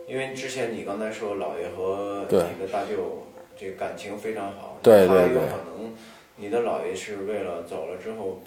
[0.06, 3.24] 因为之前你刚才说姥爷和你的大舅
[3.58, 5.92] 这个感情非常好，对对对他有可能
[6.36, 8.40] 你的姥爷是为了走了之后，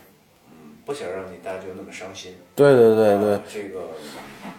[0.52, 2.36] 嗯，不想让你大舅那么伤心。
[2.56, 3.80] 对对对对啊，这个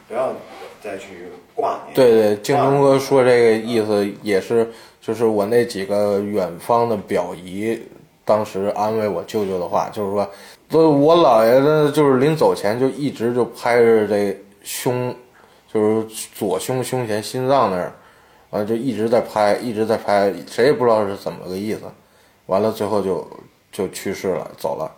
[0.09, 0.33] 不要
[0.81, 1.95] 再去挂念。
[1.95, 4.69] 对对，京东哥说这个意思也是，
[5.01, 7.81] 就是我那几个远方的表姨，
[8.25, 10.29] 当时安慰我舅舅的话，就是说，
[10.67, 15.15] 不，我姥爷呢，就是临走前就一直就拍着这胸，
[15.73, 17.93] 就是左胸胸前心脏那儿，
[18.51, 21.83] 完了就一直在拍，一直在拍，谁也不知道是怎么个意思，
[22.47, 23.29] 完了最后就
[23.71, 24.91] 就去世了，走了，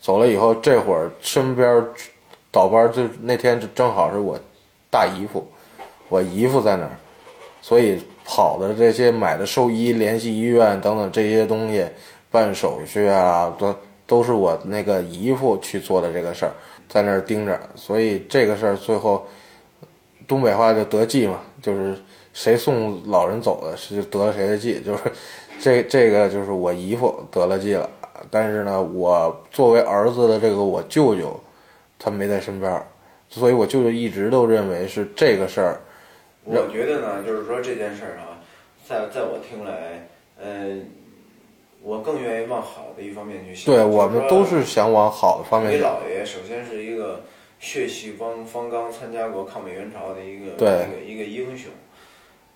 [0.00, 1.84] 走了以后，这会儿身边
[2.50, 4.38] 倒班就那天就正好是我
[4.90, 5.46] 大姨夫。
[6.10, 6.96] 我姨夫在那儿，
[7.60, 11.86] 所以跑的这些买的寿衣、联系医院等等这些东西，
[12.30, 13.74] 办手续啊，都
[14.06, 16.52] 都是我那个姨夫去做的这个事儿，
[16.88, 19.26] 在那儿盯着，所以这个事儿最后
[20.28, 21.96] 东北话就得计嘛，就是
[22.32, 25.02] 谁送老人走的，是得了谁的计，就是
[25.58, 27.90] 这这个就是我姨父得了计了，
[28.30, 31.40] 但是呢，我作为儿子的这个我舅舅，
[31.98, 32.86] 他没在身边儿，
[33.28, 35.80] 所以我舅舅一直都认为是这个事儿。
[36.44, 38.38] 我觉得呢，就是说这件事儿啊，
[38.86, 40.06] 在在我听来，
[40.40, 40.86] 嗯、
[41.82, 43.74] 我更愿意往好的一方面去想。
[43.74, 45.90] 对我们都是想往好的方面你想。
[45.90, 47.22] 姥爷首先是一个
[47.58, 51.70] 血气方方刚，参加过抗美援朝的一个一个一个英雄，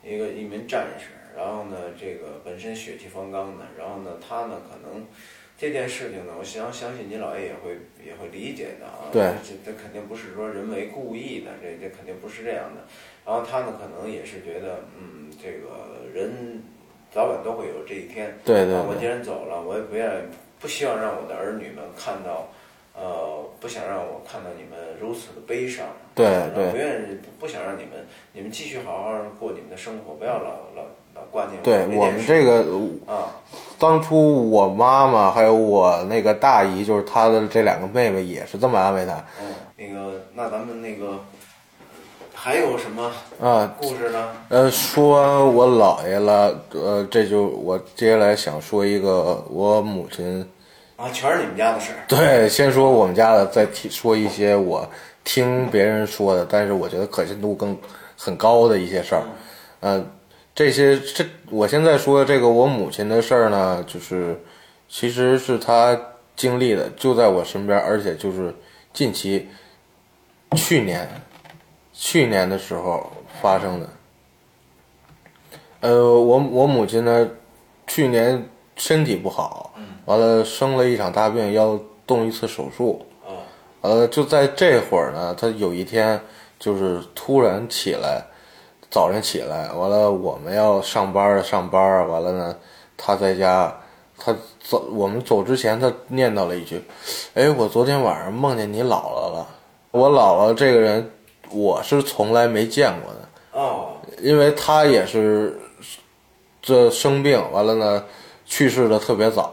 [0.04, 1.06] 一个一名战士。
[1.34, 5.06] 然后呢，这个本身血气方刚的，然后呢，他呢可能
[5.56, 9.08] 这件事情呢，我相相信您姥爷也会也会理解的啊。
[9.10, 12.82] 对这这肯定不是说人为故意的，这这肯定不是这样的。
[13.24, 16.62] 然后他呢，可能也是觉得，嗯，这个人
[17.10, 18.36] 早晚都会有这一天。
[18.44, 20.28] 对对啊我既然走了，我也不愿
[20.60, 22.52] 不希望让我的儿女们看到，
[22.94, 25.86] 呃，不想让我看到你们如此的悲伤。
[26.14, 30.82] 对啊对不愿意不不想让你们你们继续好好过你们的生活，不要老老
[31.14, 32.70] 老挂念对，我们这个个
[33.10, 33.32] 啊，
[33.78, 41.18] 当初我妈妈还有我那个大姨，就是她的这两个妹妹，也是这么安慰她嗯，那个那咱们那个
[42.34, 43.74] 还有什么啊。
[43.80, 44.28] 故事呢？
[44.50, 50.46] 呃，说我姥爷了，呃，这就我接下来想说一个我母亲。
[51.02, 51.98] 啊，全是你们家的事儿。
[52.06, 54.88] 对，先说我们家的，再提说一些我
[55.24, 57.76] 听别人说的，但是我觉得可信度更
[58.16, 59.22] 很高的一些事儿。
[59.80, 60.08] 嗯、
[60.54, 64.40] 这些这我现在说的这个我母亲的事儿呢，就是
[64.88, 66.00] 其实是她
[66.36, 68.54] 经历的，就在我身边，而且就是
[68.92, 69.48] 近期
[70.56, 71.08] 去年
[71.92, 73.10] 去年的时候
[73.40, 73.88] 发生的。
[75.80, 77.28] 呃，我我母亲呢，
[77.88, 79.72] 去年身体不好，
[80.04, 83.04] 完了生了一场大病，要动一次手术。
[83.24, 83.30] 啊，
[83.82, 86.20] 呃，就在这会儿呢，他有一天
[86.58, 88.24] 就是突然起来，
[88.90, 92.56] 早上起来，完了我们要上班儿上班儿，完了呢，
[92.96, 93.74] 他在家，
[94.18, 96.82] 他走我们走之前，他念叨了一句
[97.34, 99.46] ：“哎，我昨天晚上梦见你姥姥了。”
[99.92, 101.10] 我姥姥这个人，
[101.50, 103.60] 我是从来没见过的。
[103.60, 105.60] 哦，因为他也是
[106.62, 108.04] 这生病完了呢，
[108.52, 109.50] 去世的特别早。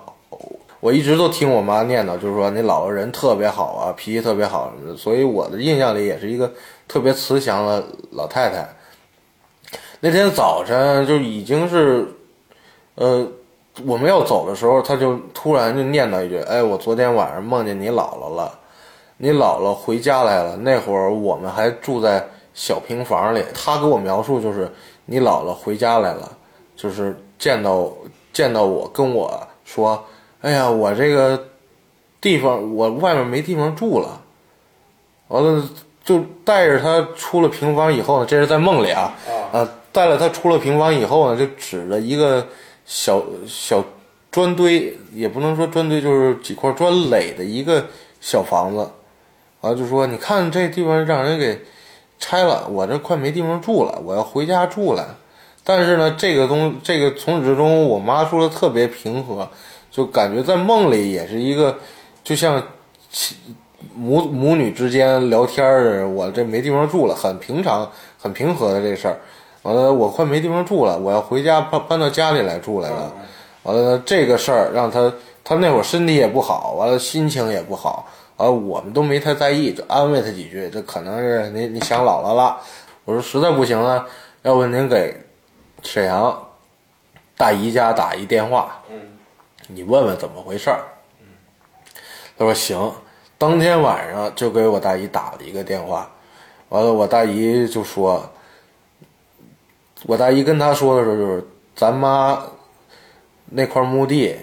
[0.81, 6.51] 我一直都听我妈念叨，就是说你姥姥人特别好啊，脾气特别好，所以我的印象里也是一个
[6.85, 7.81] 特别慈祥的
[8.11, 8.67] 老太太。
[10.01, 12.13] 那天早晨就已经是，
[12.95, 13.25] 呃，
[13.85, 18.59] 我们要走的时候，她就突然就念叨一句：“哎，我昨天晚上梦见你姥姥了，
[19.15, 20.57] 你姥姥回家来了。
[20.57, 22.21] 那会儿我们还住在
[22.53, 24.69] 小平房里，她给我描述就是
[25.05, 26.29] 你姥姥回家来了，
[26.75, 27.89] 就是见到
[28.31, 30.05] 见到我跟我说，
[30.41, 31.47] 哎呀，我这个
[32.21, 34.21] 地方我外面没地方住了，
[35.27, 35.63] 完了
[36.03, 39.13] 就带着他出了平房以后呢，这是在梦里啊，
[39.51, 42.47] 啊，啊，带了他出了平房以后呢，就指着一个
[42.85, 43.83] 小小
[44.31, 47.85] 砖堆，也不能说砖堆，就是几块砖垒的一个
[48.21, 48.89] 小房子，
[49.61, 51.61] 啊，就说你看这地方让人给
[52.17, 55.17] 拆了，我这快没地方住了，我要回家住了。
[55.69, 59.47] 但是呢，这个东这个从始至终，我妈说的特别平和，
[59.91, 61.77] 就感觉在梦里也是一个，
[62.23, 62.59] 就像
[63.93, 69.19] 母母女之间聊天儿，我这没地方住了，很平常、很平和的这事儿。
[69.61, 73.13] 完了，我快没地方住了，我要回家搬搬到家里来住来了。
[73.61, 80.67] 完了，这个事儿让他他那会儿身体也不好，完了心情也不好，完了我们都没太在意，就安慰他几句。
[80.73, 82.57] 这可能是你你想姥姥了。
[83.05, 84.03] 我说实在不行呢，
[84.41, 85.15] 要不您给
[85.83, 86.47] 沈阳
[87.37, 88.99] 大姨家打一电话，嗯，
[89.67, 90.83] 你问问怎么回事儿。
[92.37, 92.93] 他说行，
[93.37, 96.09] 当天晚上就给我大姨打了一个电话，
[96.69, 98.29] 完了我大姨就说，
[100.03, 102.41] 我大姨跟他说的时候就是咱妈
[103.45, 104.37] 那块墓地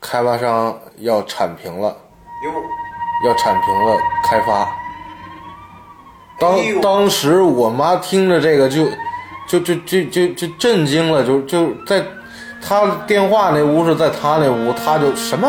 [0.00, 1.96] 开发商要铲平了，
[3.26, 4.70] 要铲平了开发。
[6.38, 8.86] 当当时我妈听着这个就
[9.46, 12.02] 就就就就就震惊了，就就在
[12.60, 15.48] 他电话那屋是在他那屋，他就什么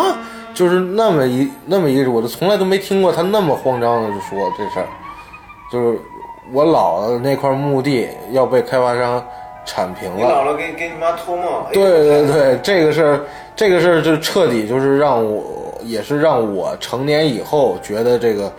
[0.53, 4.87] 就是那么一那么一个，我就从来都没听过他那么慌张的就说这事儿，
[5.71, 5.99] 就是
[6.51, 9.23] 我姥姥那块墓地要被开发商
[9.65, 10.29] 铲平你了。
[10.29, 13.21] 姥姥给给你妈托梦，对对对，这个事儿，
[13.55, 15.43] 这个事儿就彻底就是让我，
[15.83, 18.51] 也是让我成年以后觉得这个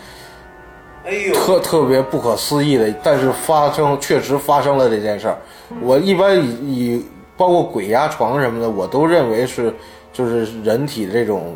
[1.07, 5.37] 哎呦，特特别不可思议的，但是发生确实发生了这件事儿。
[5.81, 6.49] 我一般以
[6.97, 9.73] 以包括鬼压床什么的，我都认为是
[10.13, 11.55] 就是人体这种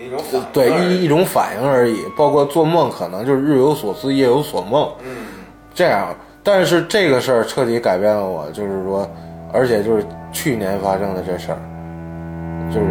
[0.00, 1.98] 一种反对一一种反应而已。
[2.16, 5.16] 包括做梦可能就是日有所思夜有所梦，嗯，
[5.72, 6.14] 这样。
[6.42, 9.08] 但是这个事儿彻底改变了我，就是说，
[9.52, 11.58] 而且就是去年发生的这事儿，
[12.68, 12.86] 就是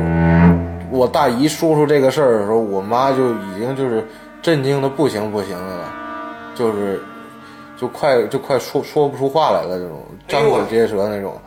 [0.90, 4.06] 我大姨说出这个事儿的时候，我妈就已经就是
[4.42, 5.94] 震惊的不行不行的了，
[6.56, 7.02] 就是
[7.78, 11.40] 就快就快说说不出话来了，这种张口结舌那种。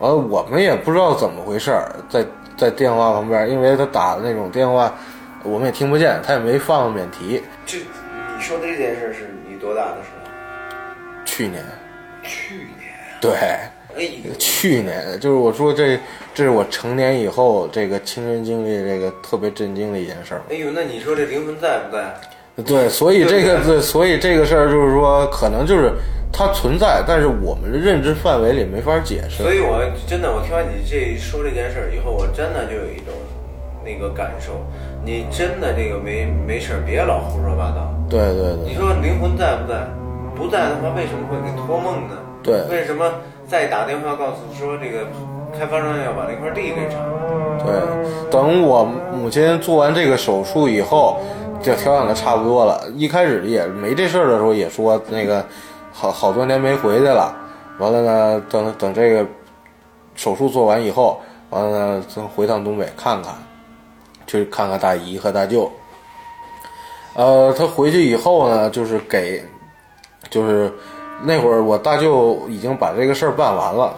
[0.00, 2.26] 完了，我们也不知道怎么回事儿，在
[2.56, 4.92] 在电话旁边，因为他打的那种电话，
[5.44, 7.40] 我们也听不见，他也没放免提。
[7.64, 10.30] 这你说的这件事是你多大的时候？
[11.24, 11.64] 去年，
[12.24, 12.92] 去年。
[13.20, 13.70] 对，哎，
[14.38, 15.98] 去年就是我说这
[16.34, 20.42] 这是我成年以后这个亲身经历这个特别震惊的一件事儿。
[20.50, 22.14] 哎呦，那你说这灵魂在不在？
[22.64, 25.92] 对，所以这个对对，所以这个事儿就是说，可能就是
[26.32, 29.42] 它存在，但是我们的认知范围里没法解释。
[29.42, 33.12] 所以我真的，我听完你这说这件事儿以后，我真的就有一种
[33.84, 34.64] 那个感受，
[35.04, 37.92] 你真的这个没没事儿，别老胡说八道。
[38.08, 39.86] 对对对你说灵魂在不在？
[40.36, 42.18] 不在的话，为什么会给托梦呢？
[42.42, 43.04] 对为什么
[43.54, 45.06] 再打电话告诉说这个
[45.56, 47.56] 开发商要把那块地给铲了？
[47.64, 51.20] 对，等我母亲做完这个手术以后，
[51.62, 52.84] 就调养的差不多了。
[52.96, 55.46] 一开始也没这事儿的时候，也说那个
[55.92, 57.32] 好好多年没回去了。
[57.78, 59.24] 完了呢，等等这个
[60.16, 63.32] 手术做完以后，完了呢，咱回趟东北看看，
[64.26, 65.70] 去看看大姨和大舅。
[67.14, 69.44] 呃，他回去以后呢，就是给，
[70.28, 70.72] 就是
[71.22, 73.96] 那会儿我大舅已经把这个事儿办完了，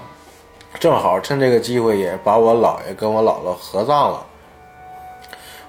[0.79, 4.25] 正好趁这个机会也把我姥爷跟我姥姥合葬了。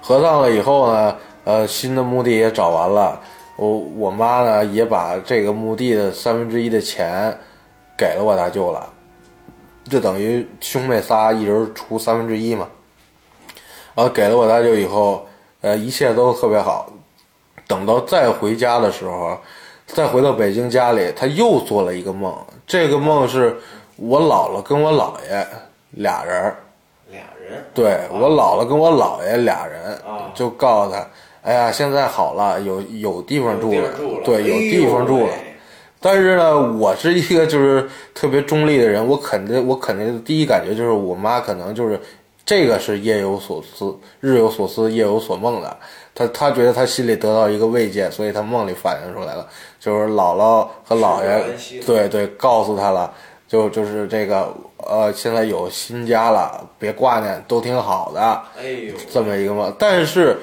[0.00, 3.20] 合葬了以后呢，呃，新的墓地也找完了，
[3.56, 7.36] 我我妈呢也把这个墓地的三分之一的钱
[7.96, 8.88] 给了我大舅了，
[9.84, 12.68] 就等于兄妹仨一人出三分之一嘛。
[13.94, 15.26] 然后给了我大舅以后，
[15.60, 16.88] 呃，一切都特别好。
[17.66, 19.36] 等到再回家的时候，
[19.88, 22.32] 再回到北京家里，他又做了一个梦。
[22.66, 23.56] 这个梦是
[23.96, 25.46] 我姥姥跟我姥爷
[25.92, 26.54] 俩人，
[27.10, 31.06] 俩人，对我姥姥跟我姥爷俩人啊，就告诉他，
[31.42, 33.88] 哎呀，现在好了，有有地方住了
[34.24, 35.32] 对，有地方住了
[36.00, 41.98] 但是呢，我是一个就是特别中立的人，我肯定我肯定第一感觉就是我妈可能就是
[42.48, 45.76] 这个是夜有所思，日有所思，夜有所梦的。
[46.14, 49.46] 他他觉得他心里得到一个慰藉，所以他梦里反映出来了，
[49.78, 53.12] 就是姥姥和姥爷对对告诉他了，
[53.46, 58.20] 就就是这个呃现在有新家了，别挂念，都挺好的。
[58.58, 60.38] 哎呦，这么一个梦，但是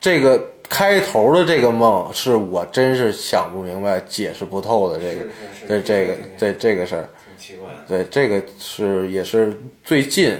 [0.00, 5.24] 这个开头的这个梦是我真是想不明白、解释不透的这个
[5.68, 7.08] 这这个是这这个事儿。
[7.24, 7.70] 挺奇怪。
[7.86, 10.36] 对，这个是也是最近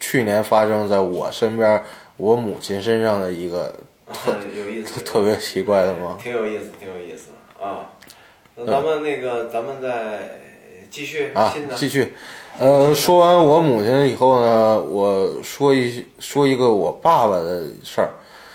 [0.00, 1.80] 去年发生在我身边
[2.16, 3.72] 我母亲身上的一个
[4.56, 6.16] 有意思，特别奇怪的吗。
[6.20, 7.30] 挺有意思，挺有意思
[7.62, 7.92] 啊。
[8.56, 10.40] 那咱们那个，咱们再
[10.90, 12.12] 继续啊，继续，
[12.58, 18.10] 呃，说完我母亲以后呢，我说一说一个我爸爸的事儿。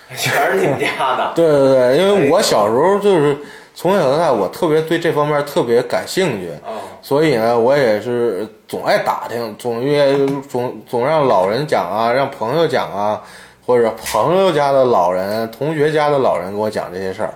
[0.16, 1.34] 全是你们家的。
[1.36, 3.36] 对对对，因为我小时候就是
[3.76, 10.18] 从小到大，我特别对这方面特别感兴趣，哦，所以呢，我也是总爱打听，总约
[10.50, 13.22] 总总让老人讲啊，让朋友讲啊，
[13.66, 17.34] 或者朋友家的老人、同学家的老人跟我讲这些事儿。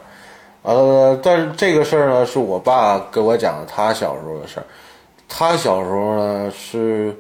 [0.61, 4.65] 呃，但是这个事儿呢，是我爸给我讲的他小时候的事儿。
[5.27, 7.15] 他小时候呢是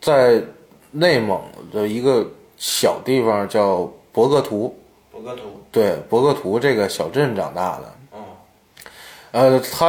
[0.00, 0.42] 在
[0.90, 1.40] 内蒙
[1.72, 2.26] 的一个
[2.56, 4.76] 小地方叫博格图，
[5.16, 5.42] 博格图。
[5.72, 7.92] 对博格图这个小镇长大的。
[8.12, 8.18] 哦，
[9.32, 9.86] 呃，他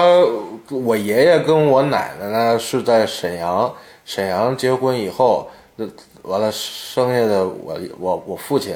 [0.70, 3.74] 我爷爷跟我奶奶呢是在沈阳，
[4.06, 5.88] 沈阳结婚以后，呃
[6.24, 8.76] 完了生下的我我我父亲，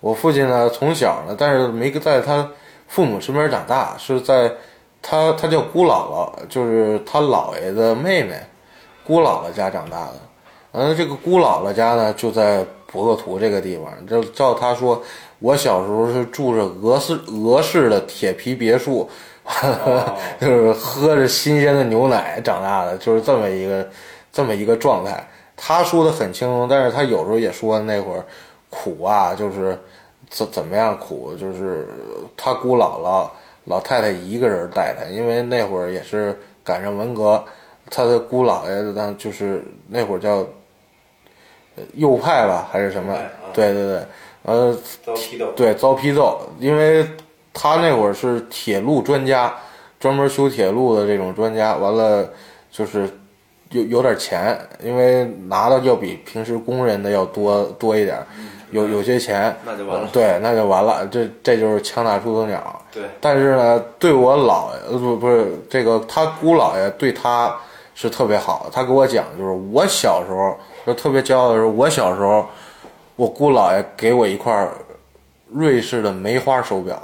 [0.00, 2.48] 我父亲呢从小呢，但是没在他
[2.86, 4.52] 父母身边长大，是在
[5.02, 8.40] 他他叫姑姥姥，就是他姥爷的妹妹，
[9.04, 10.14] 姑姥姥家长大的。
[10.72, 14.06] 嗯，这个姑姥姥家呢就在博格图这个地方。
[14.06, 15.02] 就照他说，
[15.40, 19.08] 我小时候是住着俄式俄式的铁皮别墅，
[20.40, 23.88] 就是喝着新鲜的牛奶长大的，就是这么一个
[24.32, 25.28] 这么一个状态。
[25.56, 28.24] 他说的很轻松，但是他有时候也说那会儿
[28.70, 29.78] 苦啊，就是
[30.28, 31.88] 怎怎么样苦，就是
[32.36, 33.28] 他姑姥姥
[33.64, 37.44] 老太太一个人带他，因为那会儿也是赶上文革，
[37.90, 40.46] 他的姑姥爷呢就是那会儿叫
[41.76, 43.16] 呃右派吧还是什么？
[43.52, 44.02] 对对对，
[44.48, 44.74] 呃，
[45.04, 45.46] 遭批斗。
[45.54, 47.06] 对，遭批斗，因为
[47.52, 49.54] 他那会儿是铁路专家，
[50.00, 51.76] 专门修铁路的这种专家。
[51.76, 52.26] 完了，
[52.70, 53.08] 就是
[53.70, 58.18] 有有点钱，因为拿的要比平时工人的要多多一点，
[58.70, 62.82] 有有些钱，那就完了对，那就完了，这这就是枪打出头鸟。
[62.90, 67.54] 对，但是呢，对我姥爷，呃不不是这个他姑姥爷对他
[67.94, 68.70] 是特别好的。
[68.72, 72.46] 他给我讲，就是我小时候就特别骄傲的时候，我小时候
[73.18, 74.68] 我姑姥爷给我一块
[75.50, 77.02] 瑞士的梅花手表，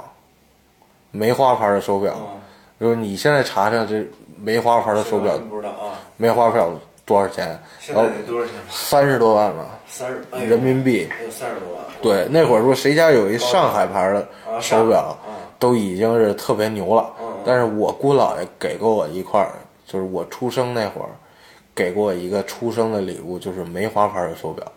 [1.11, 2.13] 梅花牌的手表。
[2.13, 2.39] 哦
[2.77, 4.05] 就是你现在查查这
[4.37, 5.99] 梅花牌的手表，不知道啊。
[6.17, 6.69] 梅花表
[7.05, 7.57] 多少钱？
[7.79, 8.53] 现在得多少钱？
[8.69, 11.07] 三十多万吧，三十哎人民币。
[11.23, 11.83] 有三十多万。
[12.01, 17.33] 对，那会儿说谁家有一上海牌的啊手表啊，都已经是特别牛了嗯。
[17.45, 19.45] 但是我姑姥爷给过我一块，
[19.85, 21.09] 就是我出生那会儿，
[21.73, 24.71] 给过我一个出生的礼物，就是梅花牌的手表，说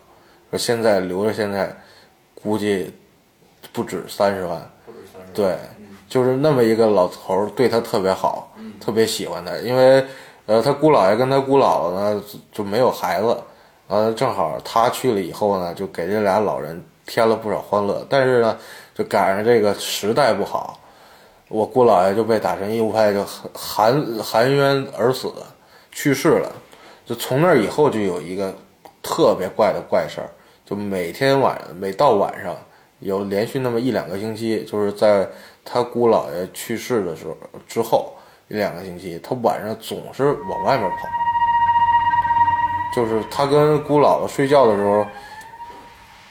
[0.57, 1.75] 现在留着，现在
[2.41, 2.93] 估计
[3.71, 4.71] 不止三十万。
[5.33, 5.57] 对，
[6.07, 10.03] 就是那么一个老头儿，对他特别好，特别喜欢他，因为
[10.47, 13.37] 呃，他姑姥爷跟他姑姥姥呢就没有孩子，
[13.87, 18.03] 呃，正好他去了以后呢，就给这俩老人添了不少欢乐。
[18.09, 18.57] 但是呢，
[18.95, 20.79] 就赶上这个时代不好，
[21.47, 23.23] 我姑姥爷就被打成义务派，就
[23.53, 25.31] 含含冤而死，
[25.91, 26.51] 去世了。
[27.05, 28.53] 就从那以后就有一个
[29.01, 30.29] 特别怪的怪事儿，
[30.69, 32.55] 就每天晚每到晚上。
[32.99, 35.25] 有连续那么一两个星期，就是在
[35.63, 38.13] 他姑姥爷去世的时候之后
[38.49, 40.97] 一两个星期，他晚上总是往外面跑。
[42.93, 45.05] 就是他跟姑姥姥睡觉的时候，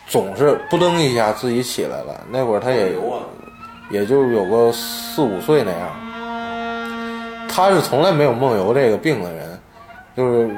[0.06, 2.22] 总是扑噔一下自己起来了。
[2.28, 2.92] 那会儿他也
[3.90, 7.48] 也就有个四五岁那样。
[7.48, 9.58] 他是从来没有梦游这个病的人，
[10.14, 10.50] 就是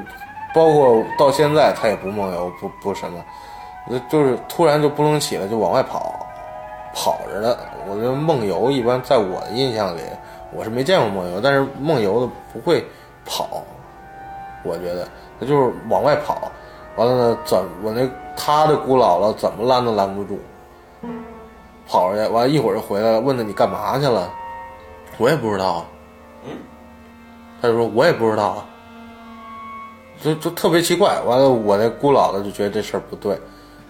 [0.53, 3.23] 包括到现在他也不梦游，不不什么。
[4.09, 6.25] 就是突然就不能起来，就往外跑，
[6.93, 7.57] 跑着的。
[7.89, 10.01] 我觉得梦游一般，在我的印象里，
[10.53, 12.85] 我是没见过梦游，但是梦游的不会
[13.25, 13.63] 跑。
[14.63, 15.07] 我觉得
[15.39, 16.51] 他就是往外跑，
[16.95, 18.07] 完了呢，怎我那
[18.37, 20.39] 他的姑姥姥怎么拦都拦不住，
[21.87, 24.31] 跑出去，完了一会儿就回来了，问他你干嘛去了？
[25.17, 25.83] 我也不知道。
[26.45, 26.51] 嗯，
[27.61, 28.63] 他就说我也不知道，
[30.21, 31.19] 就就特别奇怪。
[31.21, 33.35] 完了，我那姑姥姥就觉得这事儿不对。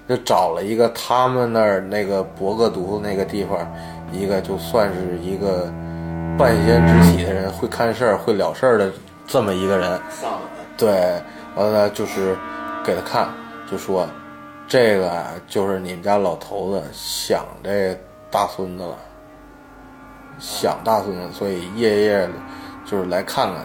[0.10, 3.66] 就找了一个他们那儿那个博格毒那个地方，
[4.12, 5.72] 一个就算是一个
[6.38, 8.92] 半仙之体的人，会看事儿、会了事儿的
[9.26, 10.02] 这么一个人。
[10.78, 11.22] 对，
[11.56, 12.36] 完了就是
[12.84, 13.30] 给他看，
[13.70, 14.06] 就说
[14.68, 17.98] 这个就是你们家老头子想这
[18.30, 18.98] 大孙子了，
[20.40, 22.30] 想大孙子，所以夜夜
[22.86, 23.64] 就是来看看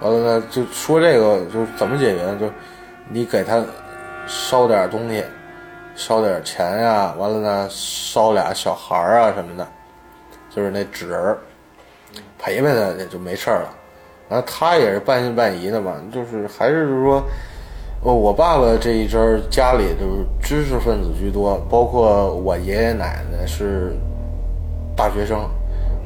[0.00, 0.06] 他。
[0.06, 2.36] 完了呢，就说这个就怎么解决呢？
[2.38, 2.48] 就
[3.08, 3.60] 你给他。
[4.32, 5.24] 烧点东西，
[5.96, 9.66] 烧点钱呀，完了呢，烧俩小孩啊什么的，
[10.48, 11.36] 就是那纸人
[12.38, 13.68] 陪陪他也就没事了。
[14.28, 17.20] 然后他也是半信半疑的嘛，就是还是说，
[18.04, 23.96] 哦，我爸爸这一阵儿家里就是知识分子居多，包括我爷爷奶奶是
[24.96, 25.40] 大学生，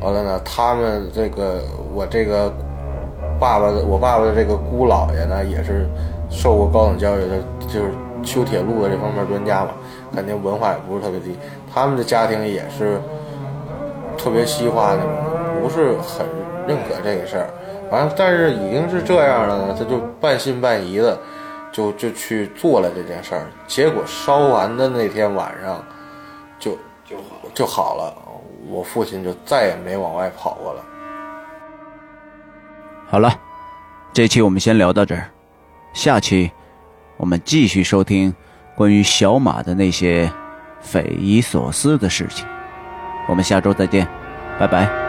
[0.01, 1.63] 完了呢，他们这个
[1.93, 2.51] 我这个
[3.39, 5.87] 爸爸我爸爸的这个姑姥爷呢，也是
[6.31, 7.91] 受过高等教育的，就是。
[8.25, 9.71] 修铁路的这方面专家嘛，
[10.15, 11.37] 肯定文化也不是特别低。
[11.73, 13.01] 他们的家庭也是
[14.17, 16.27] 特别西化那种，不是很
[16.67, 17.51] 认可这个事儿。
[17.91, 21.19] 完了，但是已经是这样了，他就半信半疑的，
[21.71, 23.47] 就就去做了这件事儿。
[23.67, 25.85] 结果烧完的那天晚上，
[26.59, 26.73] 就
[27.05, 27.17] 就
[27.55, 28.15] 就好了。
[28.71, 30.83] 我父亲就再也没往外跑过了。
[33.07, 33.31] 好了，
[34.13, 35.29] 这期我们先聊到这儿，
[35.93, 36.51] 下期。
[37.17, 38.35] 我们继续收听
[38.75, 40.31] 关于小马的那些
[40.81, 42.47] 匪夷所思的事情。
[43.29, 44.07] 我们下周再见，
[44.59, 45.04] 拜拜。